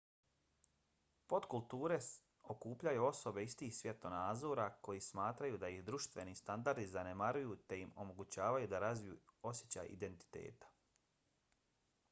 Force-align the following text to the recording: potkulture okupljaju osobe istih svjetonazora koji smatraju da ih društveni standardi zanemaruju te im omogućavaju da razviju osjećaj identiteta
potkulture 1.31 1.97
okupljaju 2.53 3.03
osobe 3.07 3.43
istih 3.49 3.75
svjetonazora 3.79 4.65
koji 4.87 5.03
smatraju 5.07 5.59
da 5.63 5.69
ih 5.73 5.83
društveni 5.89 6.33
standardi 6.39 6.85
zanemaruju 6.95 7.57
te 7.73 7.79
im 7.83 7.91
omogućavaju 8.05 8.71
da 8.73 8.79
razviju 8.85 9.19
osjećaj 9.51 9.93
identiteta 9.99 10.73